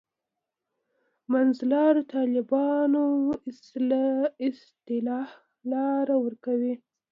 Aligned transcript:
منځلارو 1.31 2.01
طالبانو 2.15 3.03
اصطلاح 4.43 5.29
لاره 5.71 6.15
ورکوي. 6.23 6.73